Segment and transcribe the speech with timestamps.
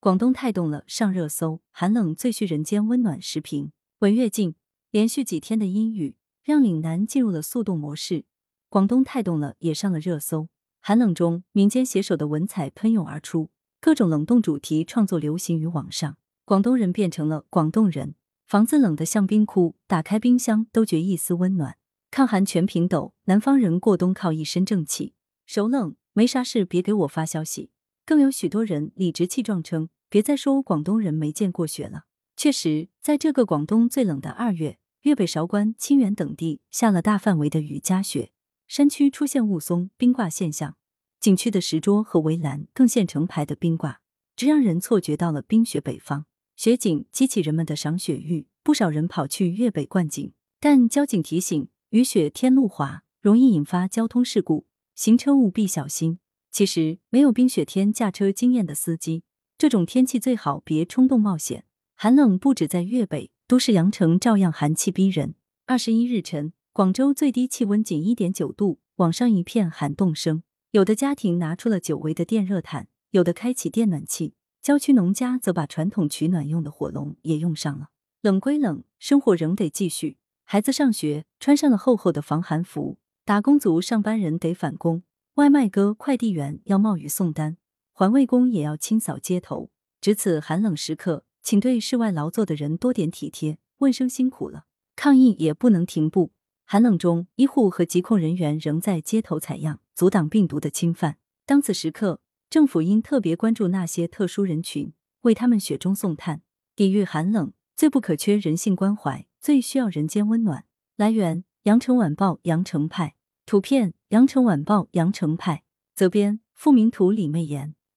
[0.00, 3.20] 广东太冻了，上热搜，寒冷最需人间温暖。
[3.20, 4.54] 时频：文跃进。
[4.92, 8.24] 连续几天的阴雨，让岭南进入了速冻模式。
[8.68, 10.48] 广东太冻了，也上了热搜。
[10.80, 13.50] 寒冷中，民间携手的文采喷涌而出，
[13.80, 16.16] 各种冷冻主题创作流行于网上。
[16.44, 18.14] 广东人变成了广东人，
[18.46, 21.76] 房子冷得像冰窟，打开冰箱都觉一丝温暖。
[22.10, 25.14] 抗寒全凭抖，南方人过冬靠一身正气。
[25.44, 27.72] 手冷没啥事，别给我发消息。
[28.08, 32.04] 更有许多人理直气壮称：“别再说广东人没见过雪了。”
[32.38, 38.32] 确实，在这个广东最冷的二月，粤北韶关、清远等地下了大范围的雨夹雪，
[38.66, 40.78] 山区出现雾凇、冰挂现象，
[41.20, 44.00] 景区的石桌和围栏更现成排的冰挂，
[44.34, 46.24] 这让人错觉到了冰雪北方。
[46.56, 50.32] 雪景激起人们的赏雪欲，不少人跑去粤北观景。
[50.58, 56.20] 但交警提醒：雨雪天路滑，容易引发交通事故，行车务必小心。
[56.50, 59.22] 其实，没有冰雪天驾车经验的司机，
[59.56, 61.64] 这种天气最好别冲动冒险。
[61.94, 65.34] 寒冷不止在粤北，都市羊城照样寒气逼人。
[65.66, 70.42] 二十一日晨，广州最低气温仅一点九度，网上一片喊冻声。
[70.70, 77.88] 有的家庭拿出了久违的电热毯，有的开启电暖气，郊区农家则把传统取暖用的火龙也用上了。
[78.20, 80.18] 冷归冷，生活仍得继续。
[80.44, 85.02] 孩子上学，穿上了厚厚的防寒服；打工族、上班人得返工。
[85.38, 87.58] 外卖哥、快递员要冒雨送单，
[87.92, 89.70] 环卫工也要清扫街头。
[90.00, 94.64] 值此寒冷时刻，请对室外劳作的人多点体贴，问声辛苦了。
[94.96, 96.32] 抗疫也不能停步，
[96.64, 101.18] 寒冷中，医护和疾控人员仍在街头采样，阻挡病毒的侵犯。
[101.46, 106.42] 当此时刻，政府应特别关注那些特殊人群，为他们雪中送炭。
[106.74, 110.64] 抵御寒冷，最不可缺人性关怀，最需要人间温暖。
[110.96, 113.14] 来源：羊城晚报羊城派。
[113.48, 115.62] 图片：羊城晚报羊城派，
[115.94, 117.74] 责编：付明图，李媚妍。